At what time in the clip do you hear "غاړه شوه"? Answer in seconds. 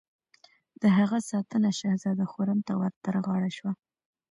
3.25-3.71